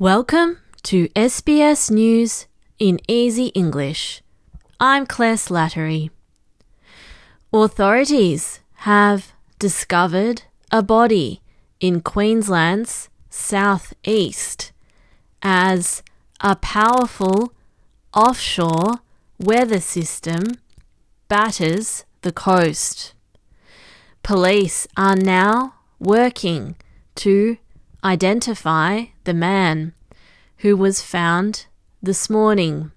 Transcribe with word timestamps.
Welcome 0.00 0.56
to 0.84 1.08
SBS 1.08 1.90
News 1.90 2.46
in 2.78 3.00
Easy 3.06 3.48
English. 3.48 4.22
I'm 4.80 5.04
Claire 5.04 5.34
Slattery. 5.34 6.08
Authorities 7.52 8.60
have 8.76 9.34
discovered 9.58 10.44
a 10.72 10.82
body 10.82 11.42
in 11.80 12.00
Queensland's 12.00 13.10
southeast 13.28 14.72
as 15.42 16.02
a 16.40 16.56
powerful 16.56 17.52
offshore 18.14 19.00
weather 19.38 19.80
system 19.80 20.44
batters 21.28 22.06
the 22.22 22.32
coast. 22.32 23.12
Police 24.22 24.86
are 24.96 25.16
now 25.16 25.74
working 25.98 26.76
to 27.16 27.58
identify 28.04 29.04
the 29.24 29.34
man 29.34 29.92
who 30.58 30.76
was 30.76 31.02
found 31.02 31.66
this 32.02 32.30
morning 32.30 32.92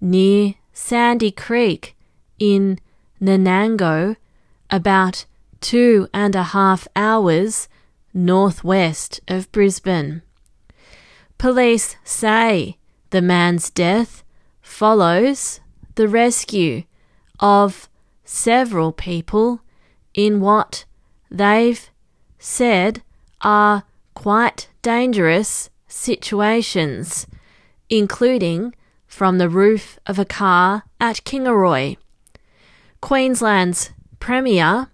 near 0.00 0.54
Sandy 0.72 1.30
Creek 1.30 1.96
in 2.38 2.78
Nanango, 3.20 4.16
about 4.70 5.26
two 5.60 6.08
and 6.12 6.34
a 6.34 6.42
half 6.42 6.88
hours 6.96 7.68
northwest 8.12 9.20
of 9.28 9.50
Brisbane. 9.52 10.22
Police 11.38 11.96
say 12.04 12.78
the 13.10 13.22
man's 13.22 13.70
death 13.70 14.24
follows 14.60 15.60
the 15.94 16.08
rescue 16.08 16.84
of 17.40 17.88
several 18.24 18.92
people 18.92 19.60
in 20.14 20.40
what 20.40 20.84
they've 21.30 21.90
said 22.38 23.02
are 23.40 23.84
quite 24.14 24.68
dangerous 24.82 25.70
situations, 25.88 27.26
including 27.88 28.74
from 29.06 29.38
the 29.38 29.48
roof 29.48 29.98
of 30.06 30.18
a 30.18 30.24
car 30.24 30.84
at 31.00 31.24
Kingaroy. 31.24 31.96
Queensland's 33.00 33.90
Premier, 34.20 34.88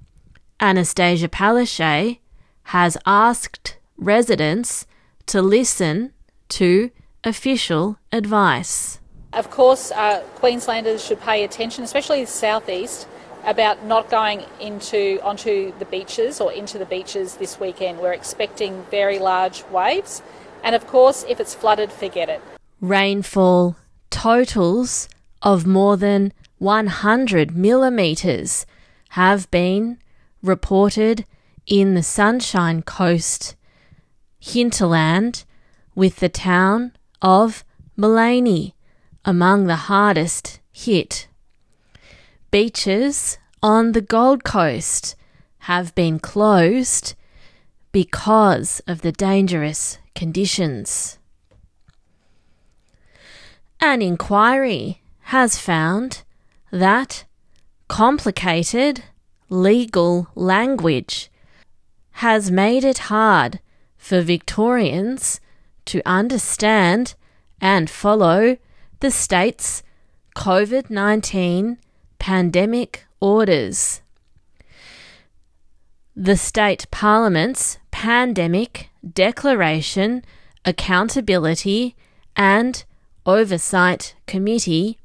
Annastacia 0.60 1.28
Palaszczuk, 1.28 2.18
has 2.64 2.96
asked 3.06 3.76
residents 3.96 4.86
to 5.26 5.42
listen 5.42 6.12
to 6.48 6.90
official 7.22 7.98
advice. 8.10 8.98
Of 9.32 9.50
course, 9.50 9.92
uh, 9.92 10.22
Queenslanders 10.36 11.04
should 11.04 11.20
pay 11.20 11.44
attention, 11.44 11.84
especially 11.84 12.22
the 12.24 12.30
southeast, 12.30 13.06
about 13.44 13.84
not 13.84 14.10
going 14.10 14.44
into 14.60 15.18
onto 15.22 15.76
the 15.78 15.84
beaches 15.84 16.40
or 16.40 16.52
into 16.52 16.78
the 16.78 16.84
beaches 16.84 17.36
this 17.36 17.58
weekend. 17.58 18.00
We're 18.00 18.12
expecting 18.12 18.84
very 18.90 19.18
large 19.18 19.64
waves, 19.70 20.22
and 20.62 20.74
of 20.74 20.86
course, 20.86 21.24
if 21.28 21.40
it's 21.40 21.54
flooded, 21.54 21.92
forget 21.92 22.28
it. 22.28 22.40
Rainfall 22.80 23.76
totals 24.10 25.08
of 25.42 25.66
more 25.66 25.96
than 25.96 26.32
100 26.58 27.56
millimetres 27.56 28.66
have 29.10 29.50
been 29.50 29.98
reported 30.42 31.24
in 31.66 31.94
the 31.94 32.02
Sunshine 32.02 32.82
Coast 32.82 33.54
hinterland, 34.40 35.44
with 35.94 36.16
the 36.16 36.28
town 36.28 36.92
of 37.20 37.64
Maleny 37.96 38.72
among 39.24 39.66
the 39.66 39.76
hardest 39.76 40.60
hit. 40.72 41.28
Beaches 42.50 43.36
on 43.62 43.92
the 43.92 44.00
Gold 44.00 44.42
Coast 44.42 45.14
have 45.60 45.94
been 45.94 46.18
closed 46.18 47.14
because 47.92 48.80
of 48.86 49.02
the 49.02 49.12
dangerous 49.12 49.98
conditions. 50.14 51.18
An 53.80 54.00
inquiry 54.00 55.02
has 55.24 55.58
found 55.58 56.22
that 56.70 57.26
complicated 57.86 59.04
legal 59.50 60.28
language 60.34 61.30
has 62.12 62.50
made 62.50 62.82
it 62.82 63.10
hard 63.12 63.60
for 63.98 64.22
Victorians 64.22 65.38
to 65.84 66.00
understand 66.06 67.14
and 67.60 67.90
follow 67.90 68.56
the 69.00 69.10
state's 69.10 69.82
COVID 70.34 70.88
19 70.88 71.76
pandemic 72.18 73.06
orders. 73.20 74.00
The 76.14 76.36
state 76.36 76.86
parliament's 76.90 77.78
pandemic 77.90 78.90
declaration, 79.14 80.24
accountability, 80.64 81.96
and 82.36 82.84
oversight 83.24 84.14
committee 84.26 84.98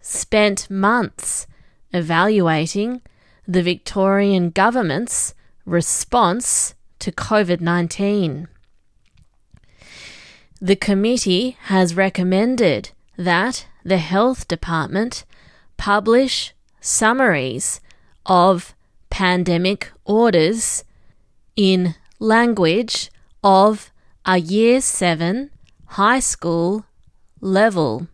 spent 0.00 0.70
months 0.70 1.46
evaluating 1.92 3.02
the 3.46 3.62
Victorian 3.62 4.50
government's 4.50 5.34
response 5.64 6.74
to 7.00 7.10
COVID 7.12 7.60
19. 7.60 8.48
The 10.60 10.76
committee 10.76 11.56
has 11.62 11.94
recommended 11.94 12.90
that 13.16 13.66
the 13.82 13.98
Health 13.98 14.46
Department 14.46 15.24
publish 15.80 16.52
summaries 16.82 17.80
of 18.26 18.74
pandemic 19.08 19.90
orders 20.04 20.84
in 21.56 21.94
language 22.18 23.10
of 23.42 23.90
a 24.26 24.36
Year 24.36 24.82
7 24.82 25.50
high 25.86 26.20
school 26.20 26.84
level. 27.40 28.08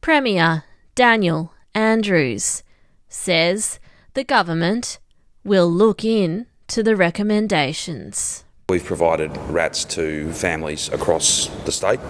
Premier 0.00 0.64
Daniel 0.96 1.52
Andrews 1.76 2.64
says 3.08 3.78
the 4.14 4.24
government 4.24 4.98
will 5.44 5.70
look 5.70 6.04
in 6.04 6.46
to 6.66 6.82
the 6.82 6.96
recommendations. 6.96 8.42
We've 8.68 8.84
provided 8.84 9.30
RATs 9.48 9.84
to 9.94 10.32
families 10.32 10.88
across 10.88 11.46
the 11.66 11.70
state, 11.70 12.00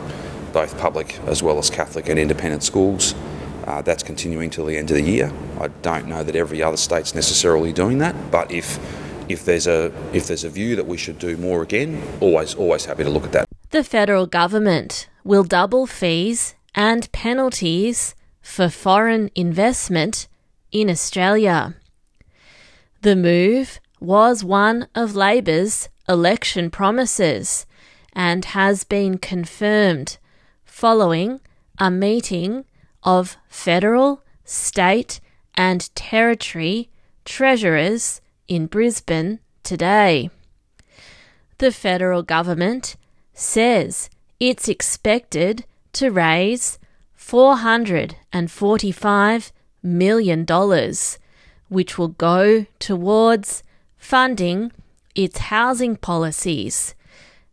both 0.55 0.79
public 0.79 1.19
as 1.27 1.43
well 1.43 1.59
as 1.59 1.69
Catholic 1.69 2.09
and 2.09 2.19
independent 2.19 2.63
schools. 2.63 3.15
Uh, 3.65 3.81
that's 3.81 4.03
continuing 4.03 4.51
till 4.51 4.67
the 4.67 4.77
end 4.77 4.91
of 4.91 4.97
the 4.97 5.03
year. 5.03 5.33
I 5.59 5.69
don't 5.69 6.07
know 6.07 6.23
that 6.23 6.37
every 6.37 6.63
other 6.63 6.77
state's 6.77 7.15
necessarily 7.15 7.73
doing 7.73 7.99
that, 7.99 8.15
but 8.31 8.51
if 8.51 8.79
if 9.29 9.47
there's 9.47 9.67
a 9.67 9.91
if 10.13 10.27
there's 10.27 10.45
a 10.45 10.51
view 10.51 10.77
that 10.77 10.87
we 10.87 10.99
should 10.99 11.19
do 11.19 11.37
more 11.39 11.63
again, 11.63 12.03
always 12.21 12.55
always 12.55 12.85
happy 12.85 13.05
to 13.05 13.11
look 13.11 13.25
at 13.25 13.33
that. 13.33 13.49
The 13.71 13.83
federal 13.83 14.27
government 14.27 15.09
will 15.25 15.45
double 15.45 15.87
fees 15.87 16.55
and 16.75 17.11
penalties 17.13 18.15
for 18.43 18.69
foreign 18.69 19.31
investment 19.35 20.29
in 20.71 20.91
Australia. 20.91 21.75
The 23.01 23.17
move 23.17 23.81
was 23.99 24.45
one 24.45 24.89
of 24.95 25.17
Labor's 25.17 25.89
election 26.07 26.71
promises 26.71 27.65
and 28.13 28.45
has 28.45 28.85
been 28.85 29.17
confirmed 29.17 30.19
following 30.65 31.41
a 31.79 31.91
meeting 31.91 32.67
of 33.05 33.37
federal, 33.49 34.23
state, 34.45 35.21
and 35.55 35.95
territory 35.95 36.91
treasurers 37.25 38.21
in 38.49 38.67
Brisbane 38.67 39.39
today. 39.63 40.31
The 41.59 41.71
federal 41.73 42.23
government 42.23 42.97
says 43.33 44.11
it's 44.41 44.69
expected 44.69 45.65
to 45.93 46.11
raise 46.11 46.79
$445 47.19 49.53
million, 49.83 50.47
which 51.69 51.99
will 51.99 52.09
go 52.09 52.67
towards 52.79 53.63
funding 53.97 54.73
its 55.15 55.39
housing 55.39 55.97
policies, 55.97 56.95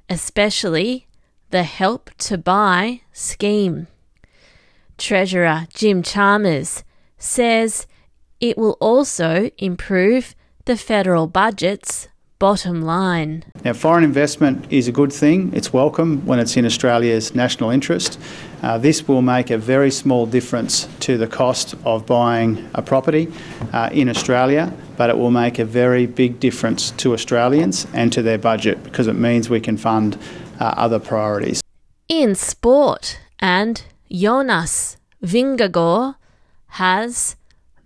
especially 0.09 1.07
the 1.51 1.63
Help 1.63 2.09
to 2.17 2.37
Buy 2.37 3.01
scheme. 3.13 3.87
Treasurer 5.01 5.65
Jim 5.73 6.03
Chalmers 6.03 6.83
says 7.17 7.87
it 8.39 8.55
will 8.55 8.77
also 8.79 9.49
improve 9.57 10.35
the 10.65 10.77
federal 10.77 11.25
budget's 11.25 12.07
bottom 12.37 12.83
line. 12.83 13.43
Now, 13.65 13.73
foreign 13.73 14.03
investment 14.03 14.71
is 14.71 14.87
a 14.87 14.91
good 14.91 15.11
thing. 15.11 15.51
It's 15.55 15.73
welcome 15.73 16.23
when 16.27 16.37
it's 16.37 16.55
in 16.55 16.67
Australia's 16.67 17.33
national 17.33 17.71
interest. 17.71 18.19
Uh, 18.61 18.77
this 18.77 19.07
will 19.07 19.23
make 19.23 19.49
a 19.49 19.57
very 19.57 19.89
small 19.89 20.27
difference 20.27 20.87
to 20.99 21.17
the 21.17 21.27
cost 21.27 21.73
of 21.83 22.05
buying 22.05 22.69
a 22.75 22.83
property 22.83 23.27
uh, 23.73 23.89
in 23.91 24.07
Australia, 24.07 24.71
but 24.97 25.09
it 25.09 25.17
will 25.17 25.31
make 25.31 25.57
a 25.57 25.65
very 25.65 26.05
big 26.05 26.39
difference 26.39 26.91
to 26.91 27.13
Australians 27.13 27.87
and 27.95 28.13
to 28.13 28.21
their 28.21 28.37
budget 28.37 28.83
because 28.83 29.07
it 29.07 29.15
means 29.15 29.49
we 29.49 29.59
can 29.59 29.77
fund 29.77 30.15
uh, 30.59 30.75
other 30.77 30.99
priorities. 30.99 31.59
In 32.07 32.35
sport, 32.35 33.19
and 33.39 33.83
Jonas 34.11 34.97
Vingegaard 35.23 36.15
has 36.67 37.37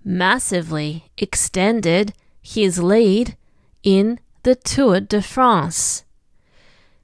massively 0.03 1.11
extended 1.17 2.13
his 2.41 2.81
lead 2.81 3.37
in 3.83 4.19
the 4.43 4.55
Tour 4.55 5.01
de 5.01 5.21
France. 5.21 6.03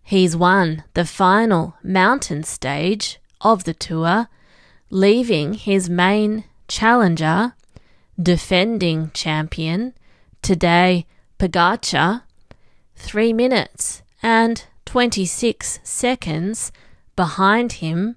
He's 0.01 0.35
won 0.35 0.83
the 0.93 1.05
final 1.05 1.75
mountain 1.83 2.43
stage 2.43 3.19
of 3.41 3.63
the 3.63 3.73
tour, 3.73 4.27
leaving 4.89 5.53
his 5.53 5.89
main 5.89 6.43
challenger, 6.67 7.53
defending 8.21 9.11
champion, 9.13 9.93
Tadej 10.41 11.05
Pogacar, 11.39 12.23
3 12.95 13.33
minutes 13.33 14.01
and 14.21 14.65
26 14.85 15.79
seconds 15.83 16.71
behind 17.15 17.73
him 17.73 18.15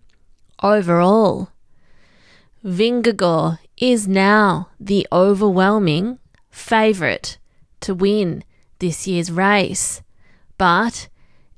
overall. 0.62 1.50
Vingegaard 2.64 3.58
is 3.76 4.08
now 4.08 4.68
the 4.80 5.06
overwhelming 5.12 6.18
favourite 6.50 7.38
to 7.80 7.94
win 7.94 8.44
this 8.78 9.06
year's 9.06 9.30
race, 9.30 10.02
but 10.56 11.08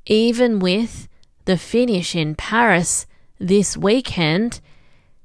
even 0.07 0.59
with 0.59 1.09
the 1.45 1.57
finish 1.57 2.15
in 2.15 2.35
Paris 2.35 3.07
this 3.39 3.77
weekend, 3.77 4.61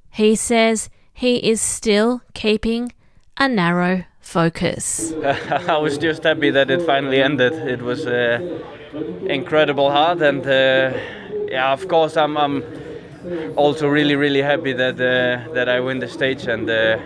he 0.09 0.35
says 0.35 0.89
he 1.13 1.38
is 1.38 1.62
still 1.62 2.21
keeping 2.33 2.94
a 3.38 3.47
narrow 3.47 4.03
focus. 4.19 5.13
I 5.24 5.77
was 5.77 5.97
just 5.97 6.24
happy 6.24 6.51
that 6.51 6.69
it 6.69 6.81
finally 6.83 7.21
ended. 7.21 7.53
It 7.53 7.81
was 7.81 8.06
uh, 8.06 8.39
incredible 9.25 9.89
hard, 9.91 10.21
and 10.21 10.45
uh, 10.45 10.97
yeah, 11.47 11.71
of 11.71 11.88
course, 11.88 12.17
I'm, 12.17 12.38
I'm, 12.38 12.63
also 13.56 13.88
really, 13.88 14.15
really 14.15 14.41
happy 14.41 14.73
that 14.73 14.95
uh, 14.95 15.53
that 15.53 15.69
I 15.69 15.79
win 15.79 16.00
the 16.00 16.07
stage, 16.07 16.47
and 16.47 16.69
uh, 16.69 16.97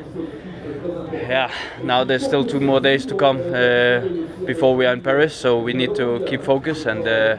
yeah, 1.11 1.51
now 1.83 2.03
there's 2.03 2.25
still 2.25 2.45
two 2.45 2.59
more 2.59 2.79
days 2.79 3.05
to 3.07 3.15
come 3.15 3.37
uh, 3.37 4.01
before 4.45 4.75
we 4.75 4.85
are 4.85 4.93
in 4.93 5.01
Paris, 5.01 5.35
so 5.35 5.59
we 5.59 5.73
need 5.73 5.95
to 5.95 6.23
keep 6.27 6.43
focus, 6.43 6.85
and 6.85 7.07
uh, 7.07 7.37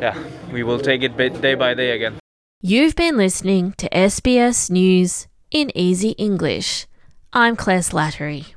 yeah, 0.00 0.16
we 0.52 0.62
will 0.62 0.78
take 0.78 1.02
it 1.02 1.16
day 1.40 1.54
by 1.54 1.74
day 1.74 1.90
again. 1.90 2.18
You've 2.62 2.94
been 2.94 3.16
listening 3.16 3.72
to 3.78 3.88
SBS 3.88 4.70
News 4.70 5.26
in 5.50 5.70
Easy 5.74 6.10
English. 6.18 6.86
I'm 7.32 7.56
Claire 7.56 7.80
Slattery. 7.80 8.46